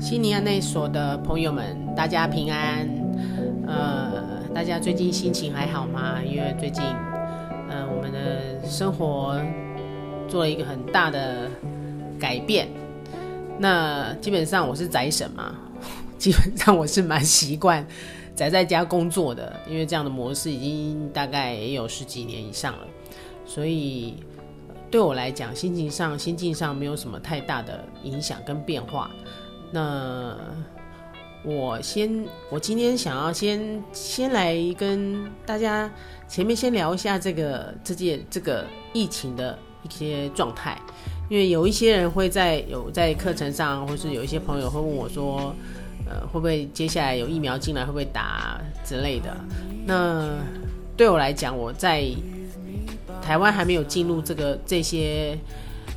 [0.00, 2.88] 悉尼安内所的朋友们，大家平安。
[3.68, 6.22] 呃，大家最近心情还好吗？
[6.24, 6.82] 因为最近，
[7.68, 9.38] 嗯，我们的生活
[10.26, 11.50] 做了一个很大的
[12.18, 12.66] 改变。
[13.58, 15.54] 那基本上我是宅神嘛，
[16.16, 17.86] 基本上我是蛮习惯
[18.34, 22.86] 宅在家工作的，因为这样的模式已经大概也有十几年以上了，
[23.44, 24.14] 所以
[24.90, 29.10] 对我来讲，心情上、心境上没有什么太大的影响跟变化。
[29.70, 30.36] 那
[31.42, 35.90] 我先，我今天想要先先来跟大家
[36.28, 40.78] 前面先聊一下这个这件这个疫情的一些状态，
[41.30, 45.54] 因为有一些人会在有在课程上，或是有一些朋友会问我说，
[46.06, 49.34] 呃，会不会接下来有疫苗进来，会不会打之类的？
[49.86, 50.28] 那
[50.96, 52.04] 对我来讲，我在
[53.22, 55.38] 台湾还没有进入这个这些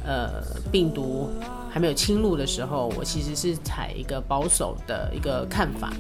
[0.05, 1.29] 呃病毒。
[1.73, 5.91] 还没有侵入的时候，我其实是采一个保守的一个看法。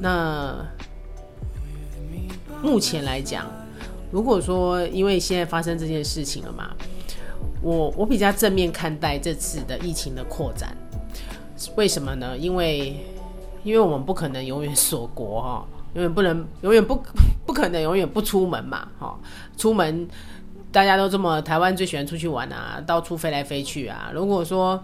[0.00, 0.56] 那
[2.62, 3.46] 目前来讲，
[4.10, 6.74] 如果说因为现在发生这件事情了嘛，
[7.60, 10.74] 我我比较正面看待这次的疫情的扩展。
[11.76, 12.34] 为什么呢？
[12.38, 12.96] 因为
[13.64, 16.98] 因为我们不可能永远锁国哈，永远不能永远不
[17.44, 19.14] 不可能永远不出门嘛哈，
[19.58, 20.08] 出门。
[20.72, 24.10] 大家都这么，台湾最喜欢出去玩啊，到处飞来飞去啊。
[24.14, 24.82] 如果说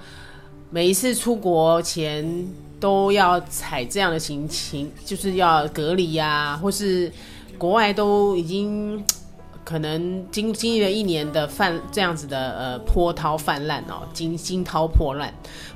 [0.71, 2.47] 每一次出国前
[2.79, 7.11] 都要踩这样的行情，就是要隔离呀，或是
[7.57, 9.03] 国外都已经
[9.65, 15.29] 可能经经历了一年的泛这样子的呃波涛泛滥哦，惊惊涛破浪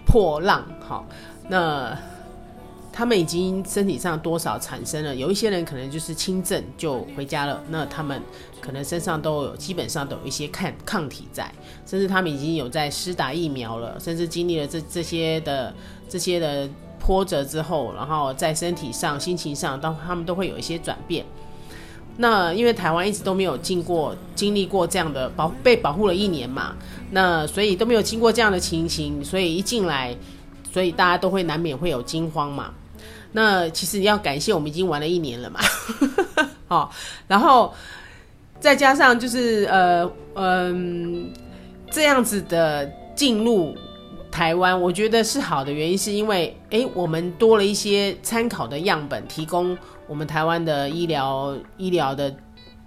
[0.06, 1.06] 破浪，好
[1.48, 1.96] 那。
[2.92, 8.20] 他们已经身体上多少产生了，有一些人可能就是轻症就回家了，那他们
[8.60, 11.50] 可能身上都有基本上都有一些抗抗体在，
[11.86, 15.74] 甚至他们已经有在施打疫苗了，甚至经历了这这些的
[16.06, 16.68] 这些的
[17.00, 21.24] 波折之后，然后在身体上、心情上，当他们都会有一些转变。
[22.18, 26.76] 那因为台湾一直都没有经过经历过这样的保被保护了一年嘛，
[27.12, 30.14] 那所以都没有经过这样的情形，所以一进来，
[30.70, 32.74] 所以大家都会难免会有惊慌嘛。
[33.34, 35.58] 那其实要感谢我们已经玩了一年了嘛，
[36.68, 36.92] 好，
[37.26, 37.72] 然后
[38.60, 41.32] 再加上就是呃嗯
[41.90, 42.84] 这样子的
[43.16, 43.74] 进入
[44.30, 49.76] 台湾，我觉得是好的原因，是因为哎我们多了一些参考的样本，提供
[50.06, 52.34] 我们台湾的医疗医疗的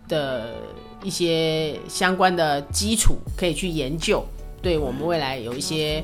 [0.07, 0.53] 的
[1.01, 4.23] 一些相关的基础，可以去研究，
[4.61, 6.03] 对我们未来有一些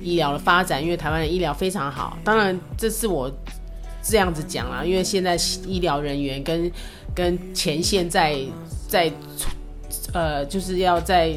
[0.00, 3.28] 医疗的发展，因为台湾的医疗非常好，当然这是我。
[4.02, 6.70] 这样子讲啦，因为现在医疗人员跟
[7.14, 8.36] 跟前线在
[8.88, 9.12] 在
[10.12, 11.32] 呃，就是要在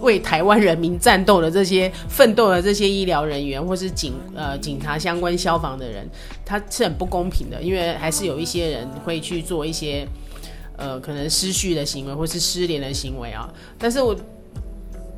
[0.00, 6.08] 为台湾人民战斗的这些奋斗的这些医疗人员，或是警呃警察相关消防的人，
[6.44, 10.06] 他是很不公平的，因为还是有一些人会去做一些
[10.76, 13.52] 呃可能失序的行为，或是失联的行为啊。
[13.78, 14.16] 但是我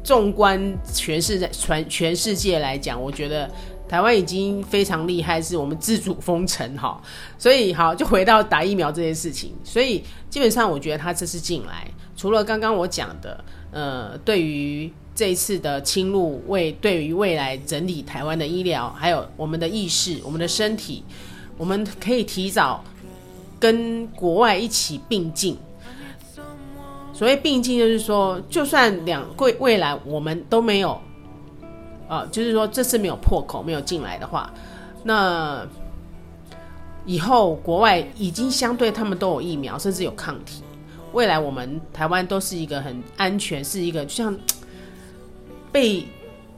[0.05, 3.51] 纵观全世界全全世界来讲，我觉得。
[3.89, 7.01] 台湾已经非常厉害，是我们自主封城哈，
[7.39, 21.05] 所以好就回到打疫苗这件事情，所以基本上我觉得他这次进来，除了刚刚我讲的，呃，对于这次的侵入，为对于未来整理台湾的医疗，还有我们的意识、我们的身体，
[21.57, 22.83] 我们可以提早
[23.61, 25.57] 跟国外一起并进。
[27.13, 31.01] 所谓并进，就是说，就算两未未来我们都没有。
[32.09, 34.53] 啊，就是说这次没有破口，没有进来的话，
[35.03, 35.67] 那
[37.05, 40.63] 以后国外已经相对他们都有疫苗，甚至有抗体，
[41.13, 44.37] 未来我们台湾都是一个很安全，是一个像
[45.73, 46.07] 被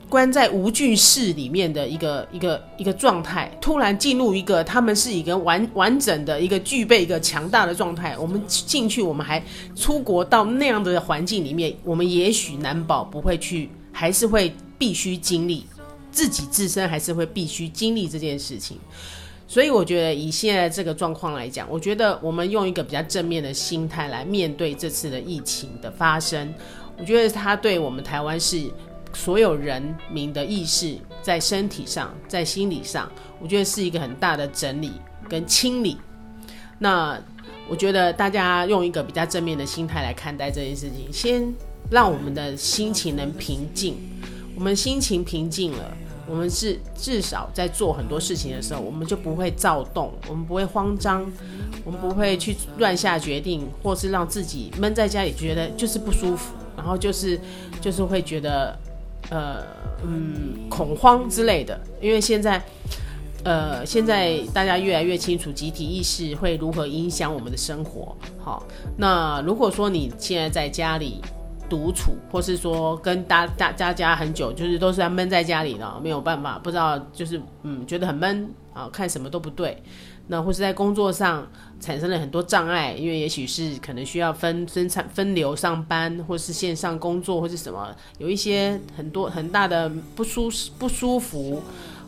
[0.09, 9.43] 关在无菌室里面的一个一个一个状态，突然进入一个他们是一个完完整的一个具备一个强大的状态，我们进去，我们还
[9.75, 14.55] 出国到那样的环境里面，我们也许难保不会去，还是会。
[14.79, 15.67] 必须经历
[16.11, 18.79] 自己自身还是会必须经历这件事情，
[19.47, 26.53] 所以我觉得以现在这个状况来讲，我觉得我们用一个比较正面的心态来面对这次的疫情的发生，
[26.99, 28.71] 我觉得它对我们台湾是
[29.13, 33.11] 所有人民的意识在身体上、在心理上，
[33.41, 34.93] 我觉得是一个很大的整理
[35.29, 35.99] 跟清理。
[36.79, 37.21] 那
[37.69, 41.55] 我觉得大家用一个比较正面的心态来看待这件事情，先
[41.91, 43.97] 让我们的心情能平静。
[44.59, 45.97] 我们心情平静了，
[46.27, 51.25] 我们是至少在做很多事情的时候，我们就不会躁动，我们不会慌张，
[51.85, 57.39] 我们不会去乱下决定，或是让自己闷在家里觉得就是不舒服，然后就是
[57.81, 58.77] 就是会觉得
[59.31, 59.63] 呃
[60.03, 61.81] 嗯恐慌之类的。
[62.01, 62.61] 因为现在
[63.45, 68.17] 呃，现在大家越来越清楚集体意识会如何影响我们的生活。
[68.43, 68.67] 好，
[68.97, 71.21] 那如果说你现在在家里
[71.69, 79.83] 独处，或是说跟大大家家很久，就是都是要闷在家里了，没有办法，不知道就是嗯觉得很闷啊，看什么都不对。
[80.31, 81.47] 那或是在工作上
[81.81, 87.89] 产生了很多障碍，因为也许是可能需要分分产分流上班，或是线上工作，或是什么，
[88.19, 91.63] 有一些很多很大的不舒适不舒服。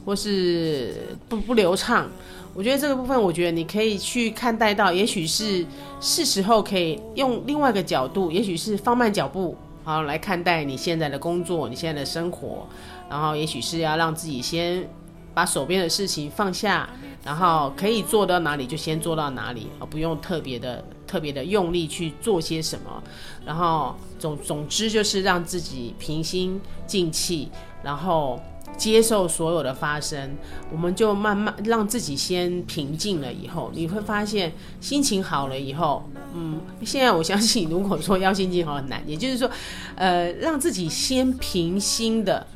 [0.04, 2.08] 或是不不流畅，
[2.54, 5.64] 我觉得这个部分，我觉得你可以去看待到，也许是
[6.00, 12.66] 是时候可以用另外一个角度，也许是放慢脚步，好来看待你现在的工作，你现在的生活，
[13.08, 14.88] 然后也许是要让自己先
[15.34, 16.88] 把手边的事情放下，
[17.22, 23.02] 然后可以做到哪里就先做到哪里，而不用特别的特别的用力去做些什么，
[23.44, 27.50] 然后总总之就是让自己平心静气，
[27.84, 28.40] 然后。
[28.76, 30.36] 接受所有的发生，
[30.72, 33.30] 我们就慢慢让自己先平静了。
[33.30, 36.02] 以后你会发现心情好了以后，
[36.34, 39.50] 嗯，现在我相信，如果说要心情好很难，也就是说，
[39.96, 42.46] 呃，让自己先平心的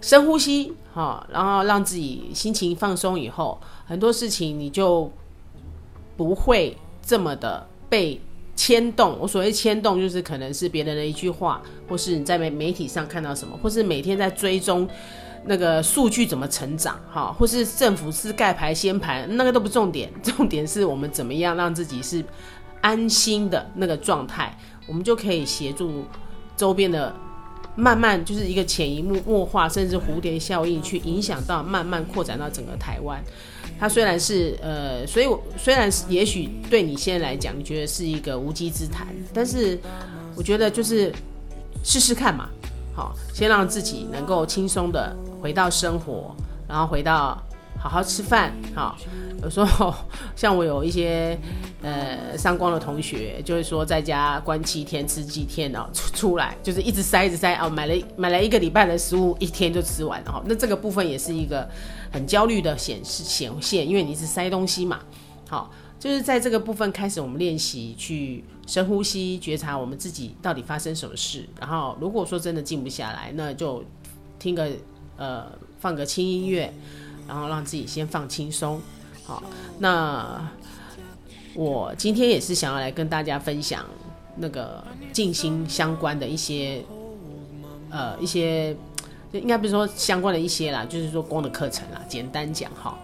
[0.00, 5.12] 深呼吸，哈，然后让自己心情放松以后，很多事情你就
[6.16, 6.74] 不会
[7.04, 8.18] 这么的被
[8.56, 9.18] 牵动。
[9.20, 14.88] 我所谓牵动，就是可能是别人的一句话，或是你在媒媒体上看到什么，或是每天在追踪。
[15.46, 22.24] 那个数据怎么成长，哈，或是政府是盖牌先盘，那个都不重点， 重点是我们怎么样让自己是
[22.80, 24.56] 安心的那个状态，
[24.86, 26.04] 我们就可以协助
[26.56, 27.14] 周边的
[27.76, 33.22] 慢慢就是一个潜移默化，甚至蝴蝶效应去影响到慢慢扩展到整个台湾。
[33.78, 39.78] 它虽然是呃，所以我虽然也许对你现在来讲，你觉得是一个无稽之谈，但是
[40.36, 41.12] 我觉得就是
[41.82, 42.48] 试试看嘛。
[42.94, 45.12] 好，先让自己能够轻松的
[45.44, 46.34] 回到生活，
[46.66, 47.38] 然后回到
[47.78, 48.50] 好好吃饭。
[48.74, 48.96] 好，
[49.42, 49.94] 有时候
[50.34, 51.38] 像我有一些
[51.82, 60.42] 呃上光的同学，就是说在家关七天吃几天哦，出出来就是一直塞一直塞哦，买了买了一个礼拜的食物，一天就吃完了哈。
[60.46, 61.68] 那这个部分也是一个
[62.10, 64.98] 很焦虑的显示显现，因为你一直塞东西嘛。
[65.46, 65.70] 好。
[65.96, 71.48] 就是在这个部分开始，我们练习去深呼吸，觉察我们自己到底发生什么事。
[71.58, 73.82] 然后，如果说真的静不下来，那就
[74.38, 74.68] 听个
[75.16, 75.46] 呃
[75.78, 76.72] 放个轻音乐，
[77.26, 78.80] 然后让自己先放轻松。
[79.24, 79.42] 好，
[79.78, 80.50] 那
[81.54, 83.84] 我今天也是想要来跟大家分享
[84.36, 86.84] 那个静心相关的一些
[87.90, 88.76] 呃一些，
[89.32, 92.98] 应该不是说相关的一些啦，就是说光的课程啦，简单讲哈。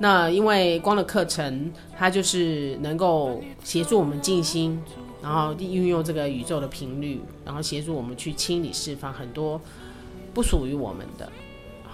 [0.00, 4.82] 那因为光的课程，它就是能够协助我们静心，
[5.22, 9.60] 然后运用这个宇宙的频率，然后协助我们去清理释放很多
[10.34, 11.30] 不属于我们的，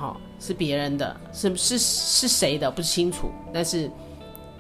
[0.01, 3.91] 好是别人的，是是是谁的不清楚，但是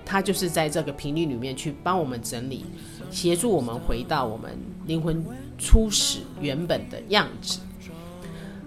[0.04, 2.66] 他就是在这个频率里面去帮我们整理，
[3.10, 5.24] 协助我们回到我们灵魂
[5.56, 7.58] 初始原本的样子。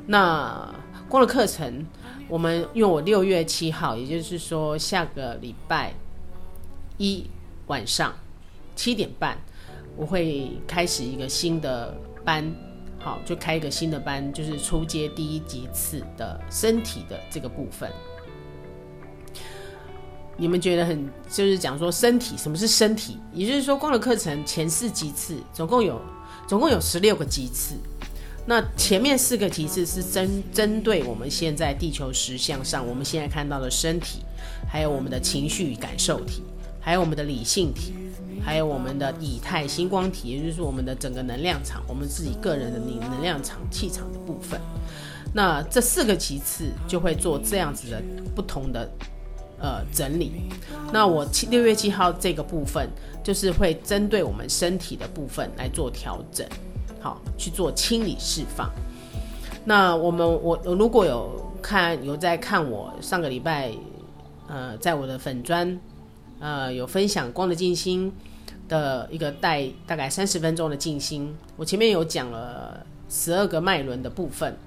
[0.08, 0.74] 那
[1.08, 1.86] 光的课程。
[2.30, 5.94] 我们用我六月七号，也就是说下个礼拜
[6.98, 7.30] 一
[7.68, 8.14] 晚上
[8.76, 9.38] 七点半，
[9.98, 11.94] 我会开始一个新的
[12.24, 12.44] 班，
[13.04, 17.92] 好，就开一个新的班，就是初阶第一级次的身体的这个部分。
[20.38, 23.20] 你们觉得很，就是讲说身体，什么是身体？
[23.34, 26.02] 也就是说，光的课程前四级次，总共有
[26.48, 27.76] 总共有十六个级次。
[28.46, 34.24] 那前面四个级次是针针对我们现在地球实相上，我们现在看到的身体，
[34.68, 36.42] 还有我们的情绪感受体，
[36.80, 37.94] 还有我们的理性体，
[38.44, 44.60] 还有我们的以太星光体，也就是我们的整个能量场，我们自己个人的能能量场、气场的部分。
[45.34, 48.02] 那这四个其次就会做这样子的
[48.36, 48.88] 不同的
[49.60, 50.32] 呃整理。
[50.92, 52.88] 那我七六月七号这个部分，
[53.24, 56.46] 就是会针对我们身体的部分来做调整。
[57.00, 58.70] 好，去做清理释放。
[59.66, 63.72] 那我们我如果有看有在看我上个礼拜，
[64.48, 65.80] 呃，在我的粉砖，
[66.40, 68.12] 呃，有分享光的静心
[68.68, 71.36] 的一个带大概三十分钟的静心。
[71.56, 74.58] 我前面有讲了十二个脉轮的部分。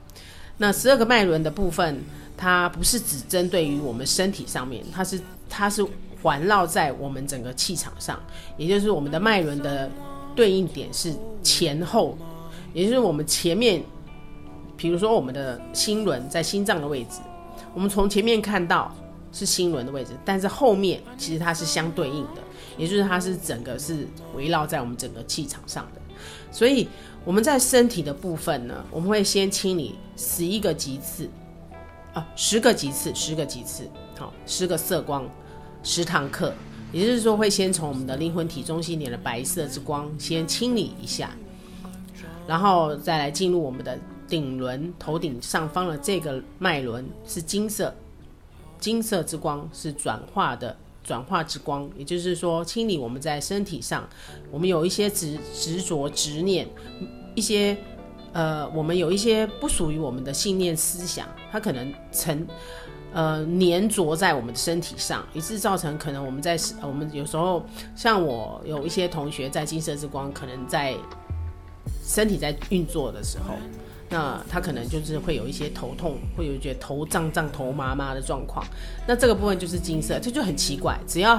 [0.59, 2.03] 那十二个脉轮的部分，
[2.37, 5.85] 它不是只针对于我们身体上面，它是它是
[6.23, 8.19] 环绕在我们整个气场上，
[8.57, 9.91] 也就是我们的脉轮的。
[10.35, 12.15] 对应点是前后，
[12.75, 13.83] 也就是我们前面，
[14.77, 17.21] 比如说我们的心轮在心脏的位置，
[17.73, 18.95] 我们从前面看到
[19.33, 22.43] 是心轮的位置，但是后面其实它是相对应的，
[22.77, 26.01] 也就是它是整个是围绕在我们整个气场上的。
[26.51, 26.89] 所以
[27.25, 31.29] 我们在身体的部分呢，我们会先清理十一个级次
[32.15, 33.89] 啊，十个级次，十个级次。
[34.19, 35.29] 好，十个色光
[35.83, 36.55] 十堂课，
[36.91, 41.31] 也就是说会先从我们的灵魂体中心点的白色之光先清理一下，
[42.47, 47.95] 然后再来进入我们的顶轮头顶上方的这个脉轮是金色，
[48.79, 50.75] 金色之光是转化的
[51.07, 54.09] 转化之光，也就是说清理我们在身体上
[54.51, 56.69] 我们有一些执执着执念，
[57.35, 57.77] 一些
[58.33, 62.47] 呃我们有一些不属于我们的信念思想，它可能成。
[63.13, 70.95] 呃，粘着在我们的身体上，以致造成可能我们在我们有时候，像我有一些同学在金色之光，可能在
[72.05, 73.55] 身体在运作的时候，
[74.09, 78.65] 那他可能就是会有一些头痛，会有觉得头胀胀、头麻麻的状况。
[79.07, 81.37] 那这个部分就是金色，这就很奇怪，只要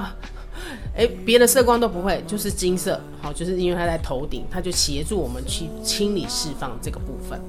[0.96, 7.40] 哎别的色光都不会，就是金色，好，就是因为它在头顶，它就协助我们去清理释放这个部分。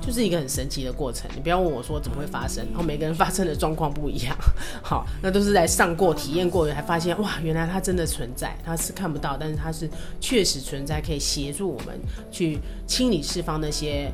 [0.00, 4.36] 就是一个很神奇的过程，你不要问我说怎么会发生，然后每个人发生的状况不一样，
[4.82, 9.88] 好，那都是在上过、体验过，才发现哇，原来它真的存在，它是看不到，但是它是
[10.20, 11.98] 确实存在，可以协助我们
[12.30, 14.12] 去清理、释放那些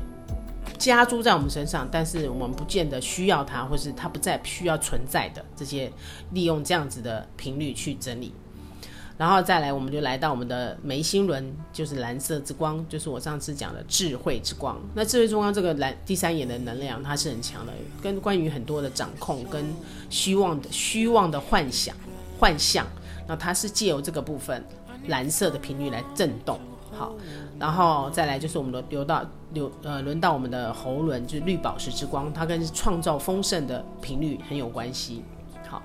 [0.81, 5.91] 加诸在我们身上，但是我们不见得需要它，或是它不再需要存在的这些，
[6.31, 8.33] 利用这样子的频率去整理。
[9.15, 14.75] 然后再来，我们就来到我们的眉心轮，就是蓝色之光，就是我上次讲的智慧之光。
[14.95, 17.71] 那智慧之光这个蓝第三眼的能量，它是很强的，
[18.01, 19.63] 跟关于很多的掌控跟
[20.09, 21.95] 虚妄的虚妄的幻想
[22.39, 22.87] 幻象。
[23.27, 24.65] 那它是借由这个部分
[25.07, 26.59] 蓝色的频率来震动。
[26.91, 27.15] 好，
[27.59, 35.23] 然后再来就是我们的流到流呃轮到我们的喉轮，就是绿宝石之光，它跟创造丰盛的频率很有关系。
[35.67, 35.81] 好。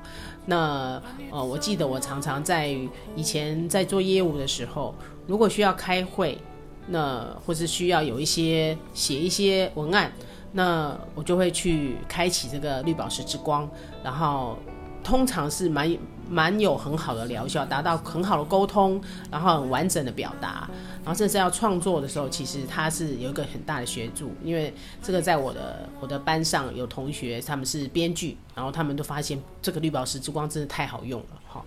[0.47, 2.69] 那呃，我记得我常常在
[3.17, 4.95] 以前在做业务的时候，
[5.27, 6.39] 如果需要开会，
[6.87, 10.13] 那或是需要有一些写一些文案，
[10.53, 13.69] 那我就会去开启这个绿宝石之光，
[14.03, 14.57] 然后。
[15.07, 15.97] 通常是蛮
[16.29, 20.69] 蛮有很好的疗效，达到很好的沟通，然后很完整的表达，
[21.05, 24.33] 然后甚至要创作的时候，其实它是有一个很大的协助。
[24.43, 31.65] 因为这个在我的我的班上有同学他们是编剧，然后他们都发现这个绿宝石之光真的太好用了，好，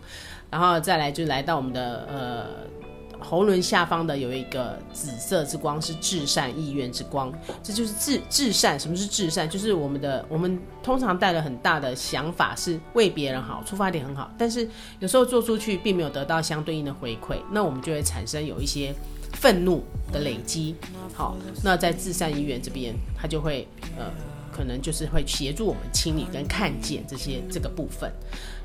[0.52, 2.89] 然后再来就来到我们的呃。
[3.20, 8.80] 喉轮下方的有一个紫色之光，是至善意愿之光，这就是至至善。
[8.80, 9.48] 什么是至善？
[9.48, 14.68] 就是我们的我们通常带了很大的想法，是为别人好，出发点很好，但是
[15.00, 18.94] 有时候做出去并没有得到相对应的回馈，那我们就会产生有一些
[19.34, 20.76] 愤怒的累积。
[21.14, 24.06] 好，那在至善意愿这边，它就会呃，
[24.52, 28.12] 可能就是会协助我们清理跟看见这些这个部分。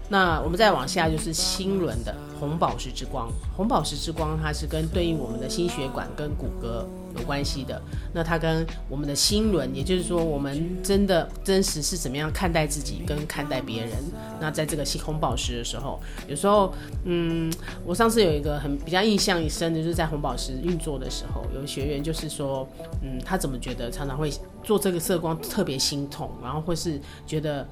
[0.08, 6.84] 那我们再往下就是新轮的红宝石之光，红宝石之光它是跟对应我们的心血管跟骨骼
[7.18, 7.80] 有关系的。
[8.12, 13.92] 那它跟我们的心轮，也就是说我们真的真实是怎么样看待自己跟看待别人。
[14.40, 17.50] 那在这个红宝石的时候，有时候，嗯，
[17.86, 22.68] 我上次有一个很比较印象深的，就是在红宝石运作的时候，有学员就是说，
[23.02, 24.30] 嗯，他怎么觉得常常会
[24.62, 27.66] 做这个色光特别心痛，然后或是觉得。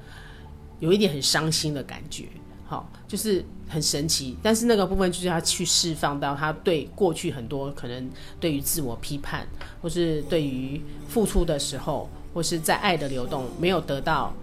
[0.83, 2.25] 有一点很伤心的感觉，
[2.67, 4.35] 好，就是很神奇。
[4.43, 9.47] 但是那个部分就是要去释放到他对过去很多可能对于自我批判，
[9.81, 14.33] 或是对于付出的时候，或是在爱的流动没有得到，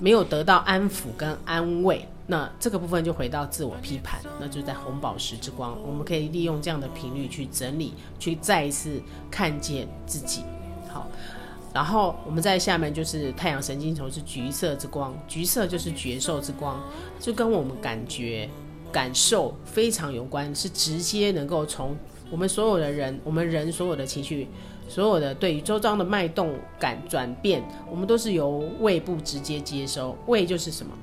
[0.00, 9.00] 没有得到安抚跟安慰，那这个部分就回到自我批判，那就在红宝石之光，我们可以利用这样的频率去整理，去再一次
[9.30, 10.42] 看见自己，
[10.92, 11.08] 好。
[11.76, 16.82] 然后我们在下面就是太阳神经丛是橘色之光，橘色就是觉受之光，
[17.20, 18.48] 就跟我们感觉、
[18.90, 21.94] 感受非常有关，是直接能够从
[22.30, 24.48] 我们所有的人、我们人所有的情绪、
[24.88, 30.16] 所有的对于周遭的脉动感转变，我们都是由胃部直接接收。
[30.28, 30.94] 胃就是什么？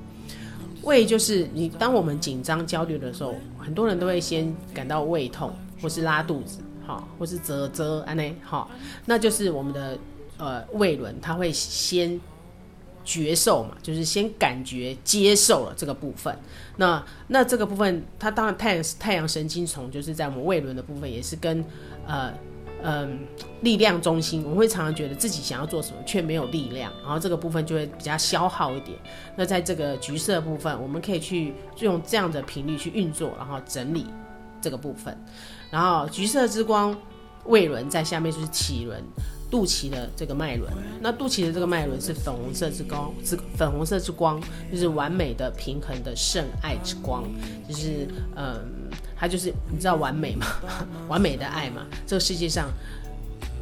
[0.82, 8.68] 胃就是你当我们紧张、焦虑的时候，很多人都会先感到胃痛，或是拉肚子，好，或是啧啧安内，好，
[9.06, 9.96] 那就是我们的。
[10.44, 12.20] 呃，胃轮它会先
[13.02, 16.36] 觉受嘛，就是先感觉接受了这个部分。
[16.76, 21.64] 那那这个部分，它当然太阳太阳神经丛就是在我们胃轮的部分，也是跟
[22.06, 22.30] 呃
[22.82, 23.20] 嗯
[23.62, 24.42] 力量中心。
[24.42, 28.98] 我们会常常觉得自己想要做什么却没有力量，然后这个部分就会比较消耗一点。
[29.36, 34.06] 那在这个橘色部分，我们可以去用这样的频率去运作，然后整理
[34.60, 35.16] 这个部分。
[35.70, 36.94] 然后橘色之光
[37.46, 39.02] 胃轮在下面就是脐轮。
[39.54, 40.68] 肚脐的这个脉轮，
[41.00, 44.42] 那肚脐的这个脉轮是粉红色之光，是粉红色之光，
[44.72, 47.22] 就是完美的平衡的圣爱之光，
[47.68, 48.60] 就是嗯，
[49.16, 50.44] 它就是你知道完美吗？
[51.06, 52.68] 完美的爱嘛，这个世界上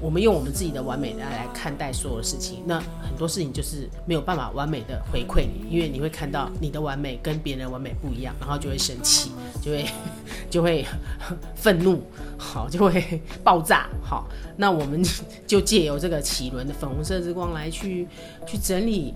[0.01, 9.31] 我们用我们自己的完美的爱来看待所有的事情，那很多事情就是没有办法完美的回馈你，因为你会看到你的完美跟别人完美不一样，然后就会生气，
[9.63, 9.87] 就会
[10.51, 10.85] 就会
[11.55, 12.03] 愤怒，
[12.37, 14.27] 好，就会爆炸，好，
[14.57, 15.03] 那我们
[15.47, 18.07] 就借由这个启轮的粉红色之光来去
[18.47, 19.15] 去整理、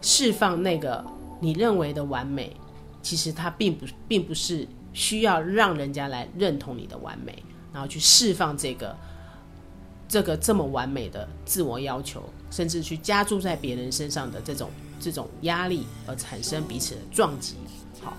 [0.00, 1.04] 释放那个
[1.40, 2.56] 你认为的完美，
[3.02, 7.42] 其实它并不并不是需要让人家来认同你的完美，
[7.72, 8.96] 然后去释放这个。
[10.12, 17.54] 这个这么完美的自我要求，甚至去加注在别人身上的这种这种压力，而产生彼此的撞击。
[18.00, 18.16] 好，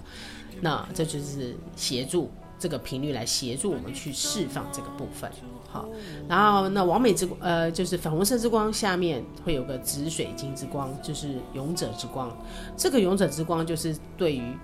[0.61, 5.29] 那这就是协助这个频率来协助我们去释放这个部分。
[5.69, 5.89] 好，
[6.29, 12.31] 然后那完美之光呃就是粉红色之光下面会有个紫水晶之光，就是勇者之光。
[12.77, 14.57] 这个勇者之光就是对于。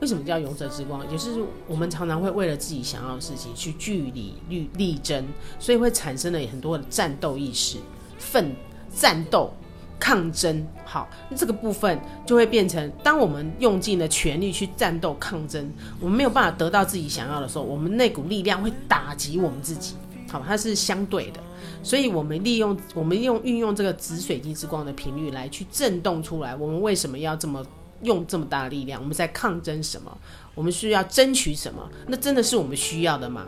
[0.00, 1.06] 为什么叫勇者之光？
[1.12, 5.22] 也是我们常常会为了自己想要的事情去据理力力争，
[5.58, 7.76] 所以会产生了很多的战斗意识、
[8.16, 8.50] 奋
[8.90, 9.52] 战斗、
[10.00, 10.66] 抗争。
[10.84, 19.94] 好，那这个部分就会变成，当我们用尽了全力去战斗抗争，我们没有办法得到自己想要的时候，我们那股力量会打击我们自己。
[20.28, 21.40] 好，它是相对的，
[21.82, 27.64] 所以我们利用我们用运用这个紫水晶之光的频率来去震动出来，我们为什么要这么？
[28.02, 30.10] 用这么大的力量，我们在抗争什么？
[30.54, 31.86] 我们需要争取什么？
[32.06, 33.44] 那真的是我们需要的吗？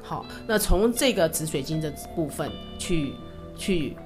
[0.00, 3.12] 好，那从这个紫水晶的部分去
[3.56, 3.96] 去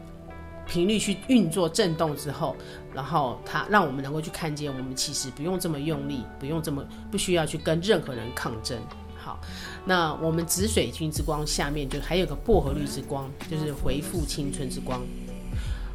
[0.66, 2.56] 频率去运作震动之后，
[2.92, 8.78] 然后它让我们能够去看见，我们其实不用这么用力，不用这么不需要去跟任何人抗争。
[9.16, 9.38] 好，
[9.84, 15.00] 那我们紫水晶之光下面就还有个薄荷绿之光，就是回复青春之光。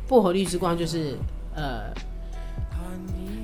[0.07, 1.15] 薄荷绿之光就是
[1.55, 1.93] 呃。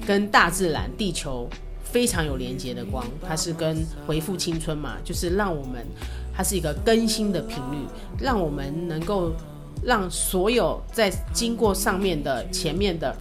[0.06, 1.50] 跟大自然、地球
[1.84, 5.84] 非常有连接的光，它是跟回复青春嘛，就是让我们，
[6.32, 7.78] 它是一个更新的频率，
[8.20, 9.32] 让我们能够
[9.86, 13.16] 让所有在经过上面的前面的，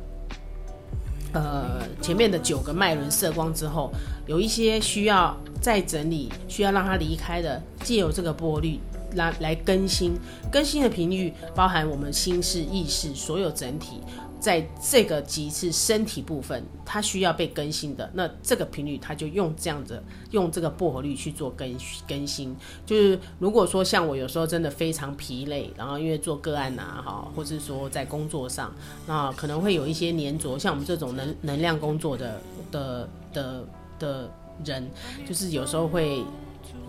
[1.35, 3.93] 呃，前面的九个脉轮射光之后，
[4.27, 8.81] 有一些需要再整理、需要让它离开的，借由这个波率
[9.13, 10.15] 来来更新，
[10.51, 14.01] 更新的频率包含我们心事、意识所有整体。
[14.45, 20.03] 在这个极次身体部分，它需要被更新的，那这个频率它就用这样子，
[20.33, 21.75] 用这个薄荷绿去做更
[22.07, 22.55] 更新。
[22.85, 28.71] 就是如果说像我有时候真的非常疲累，然后因为做个案呐，哈，或是说在工作上，
[29.07, 32.39] 那可能会有一些粘着，像我们这种能能量工作的
[32.71, 33.65] 的的
[33.99, 34.31] 的
[34.63, 34.91] 人，
[35.27, 36.23] 就是有时候会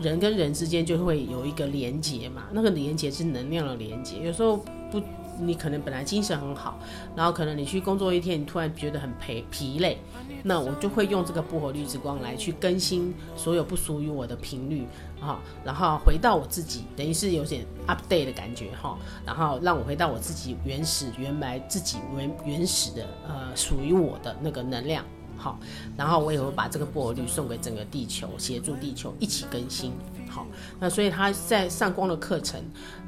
[0.02, 4.58] 人跟人之间就会有一个连接嘛，那个连接是能量的连接，有时候
[4.92, 5.02] 不。
[5.40, 6.80] 你可能本来精神很好，
[7.16, 9.98] 然后可能你去工作一天，你突然觉得很疲疲累，
[10.44, 14.88] 那我就会用这个薄荷绿之光来去更新所有不属于我的频率
[15.20, 25.04] 哈，然后回到我自己，等于是有点 update 的感觉哈，然后让我回到我自己原始原来自己原原始的呃属于我的那个能量
[25.38, 25.60] 好，
[25.98, 29.92] 然后我也会把这个薄荷绿送给整个地球，协助地球一起更新
[30.30, 30.48] 好，
[30.80, 32.62] 那所以他在上光的课程，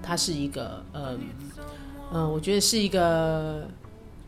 [0.04, 1.18] 它是一个呃。
[2.14, 3.68] 嗯，我觉得是一个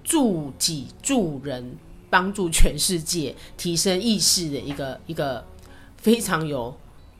[0.03, 1.77] 助己助人、
[2.09, 5.45] 帮助全世界提升意识的一个 一个
[5.97, 6.75] 非常有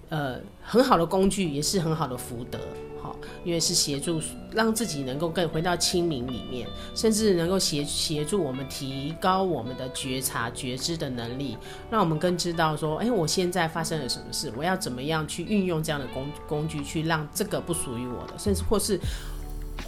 [0.09, 2.59] 呃很好的工具，也是很好的福德。
[3.01, 11.57] 好，因为是协助让自己能够更回到清明里面，甚至能够协协助我们提高我们的觉察觉知的能力，
[11.89, 18.99] 让我们更知道说，哎，我现在发生了什么事，我要怎么样去运用这样的工工具，去让这个不属于我的，甚至或是。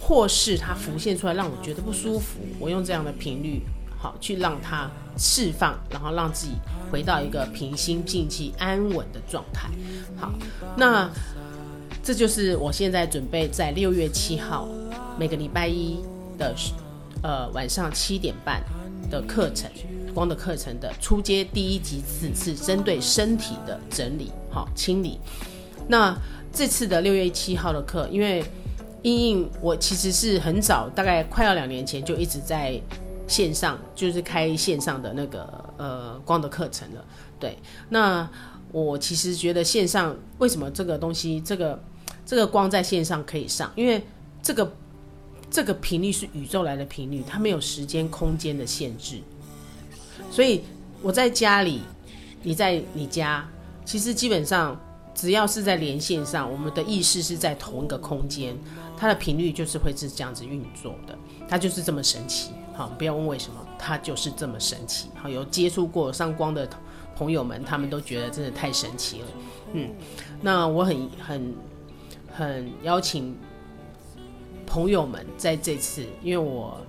[0.04, 3.62] 或是它浮现出来让我觉得不舒服，我用这样的频率，
[3.96, 6.54] 好去让它释放，然后让自己
[6.90, 9.70] 回到一个平心静气、安稳的状态。
[10.16, 10.32] 好，
[10.76, 11.08] 那
[12.02, 14.68] 这就是我现在准备在六月七号
[15.16, 16.00] 每个礼拜一
[16.36, 16.52] 的
[17.22, 18.60] 呃晚上七点半
[19.08, 19.70] 的课程，
[20.12, 25.20] 光的课程的初阶第一集，此次针对身体的整理、好清理。
[25.86, 26.12] 那
[26.52, 28.44] 这次的六月七号的课，因为
[29.02, 32.80] 因应我其实是很早，大概快要两年前就一直在
[33.26, 37.04] 线上，就是开线上的那个呃光的课程了。
[37.40, 38.28] 对，那
[38.70, 41.82] 我其实觉得线上为什么这个东西，这个
[42.24, 44.02] 这个光在线上可以上，因为
[44.40, 44.72] 这个
[45.50, 49.20] 这个频率是宇宙来的频率，它没有时间空间的限制。
[50.30, 50.62] 所以
[51.02, 51.80] 我在家里，
[52.42, 53.46] 你在你家，
[53.84, 54.80] 其实基本上
[55.14, 58.56] 只要是在连线上，我们的意识是在同一个空间。
[59.02, 62.52] 它的频率就是会是这样子运作的，它就是这么神奇。
[62.72, 65.08] 好，不要问为什么，它就是这么神奇。
[65.20, 66.70] 好，有接触过上光的
[67.16, 69.26] 朋友们，他们都觉得真的太神奇了。
[69.72, 69.90] 嗯，
[70.40, 71.54] 那我很很
[72.32, 73.36] 很邀请
[74.64, 76.80] 朋友们在这次，因为我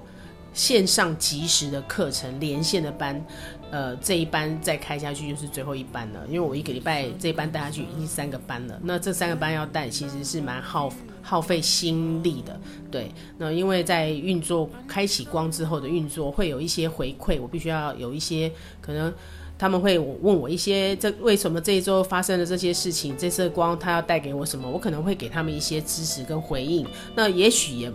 [0.53, 3.25] 线上即时的课程连线的班，
[3.71, 6.23] 呃，这一班再开下去就是最后一班了。
[6.27, 10.87] 因为我一个礼拜这一班带下去已经三个班了，那这三个班要带其实是蛮耗
[11.23, 12.59] 耗费心力的。
[12.91, 19.11] 对，那因为在运作开启光之后的运作会有一些回馈，我必须要有一些可能。
[19.55, 24.69] 他们会问我一些，这为什么这一周发生的这些事情，这次光它要带给我什么？
[24.69, 26.85] 我可能会给他们一些支持跟回应。
[27.15, 27.89] 那也许也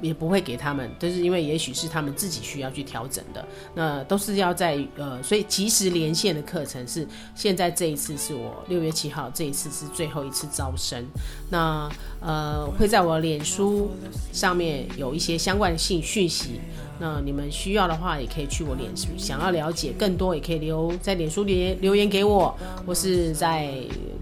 [0.00, 3.44] 也不会给他们，都是因为也许是他们自己需要去调整的。
[3.74, 11.04] 那都是要在呃，所以及时连线的课程是现在这一次是我六月七号这一次是最后一次招生。
[11.50, 11.88] 那
[12.20, 13.90] 呃会在我脸书
[14.32, 16.60] 上面有一些相关的信讯息。
[17.00, 22.52] 那你们需要的话，也可以去我脸书，想要了解更多，也可以留在脸书里留言给我，
[22.84, 23.72] 或是在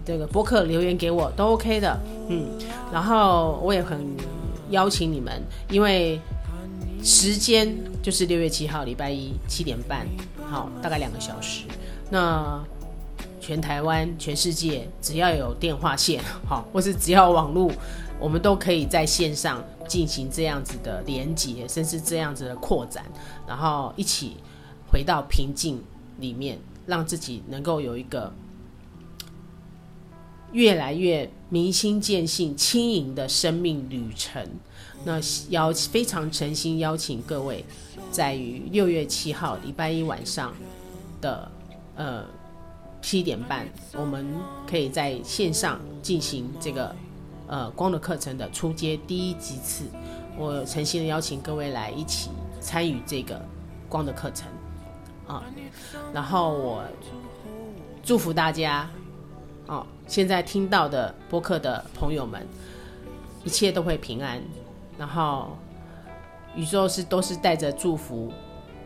[0.05, 1.99] 这个博客留言给我，都 OK 的。
[2.29, 2.45] 嗯，
[2.93, 4.05] 然后我也很
[4.69, 6.19] 邀请你们，因为
[7.03, 10.07] 时间就是六月七号礼拜一七点半，
[10.49, 11.65] 好，大概两个小时。
[12.09, 12.63] 那
[13.39, 17.71] 全台湾、全世界只要有电话线，好， 或是只要网络，
[18.19, 19.63] 我们都可以在线上。
[19.87, 23.05] 进行这样子的连接，甚至这样子的扩展，
[23.47, 24.35] 然后一起
[24.91, 25.81] 回到平静
[26.19, 28.29] 里面，让自己能够有一个
[30.51, 34.45] 越来越明心见性、轻盈的生命旅程。
[35.03, 37.63] 那邀非常诚心邀请各位，
[38.11, 40.53] 在于六月七号礼拜一晚上
[41.21, 41.51] 的
[41.95, 42.25] 呃
[43.01, 44.27] 七点半，我们
[44.69, 46.95] 可以在线上进行这个。
[47.49, 49.85] 呃，光的课程的初阶第一级次，
[50.37, 52.29] 我诚心的邀请各位来一起
[52.59, 53.41] 参与这个
[53.87, 54.49] 光的课程
[55.25, 55.41] 啊。
[56.13, 56.83] 然后我
[58.03, 58.89] 祝福大家
[59.65, 62.45] 哦，现在听到的播客的朋友们，
[63.43, 64.41] 一切都会平安。
[64.97, 65.55] 然后
[66.55, 68.31] 宇宙是都是带着祝福，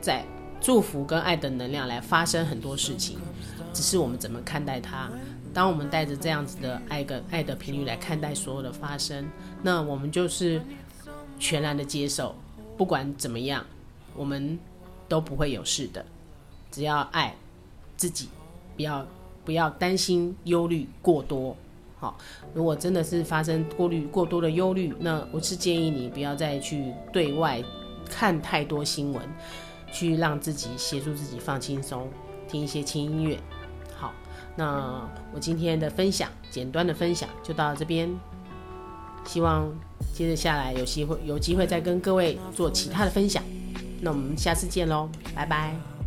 [0.02, 0.26] 在
[0.60, 3.18] 祝福跟爱的能量来发生很多事情，
[3.72, 5.10] 只是我们怎么看待它。
[5.54, 9.30] 当我们带着这样子的爱跟爱的频率来看待所有的发生，
[9.62, 10.62] 那我们就是
[11.40, 12.36] 全然的接受，
[12.78, 13.66] 不管怎么样，
[14.16, 14.58] 我们
[15.08, 16.06] 都不会有事的。
[16.72, 17.36] 只要爱
[17.98, 18.30] 自己，
[18.76, 19.06] 不要
[19.46, 21.56] 不要担心忧虑过多。
[22.00, 22.18] 好，
[22.54, 27.64] 如果真的是发生过滤过多的忧虑，那我是建议你不要再去对外
[28.10, 29.24] 看太多新闻，
[29.92, 32.10] 去让自己协助自己放轻松，
[32.48, 33.38] 听一些轻音乐。
[33.96, 34.12] 好
[34.56, 38.10] 那我今天的分享，简单的分享就到这边。
[39.24, 39.72] 希望
[40.12, 43.44] 接着下来有机会有机会再跟各位做其他的分享。
[44.02, 46.01] 那我们下次见喽，拜拜。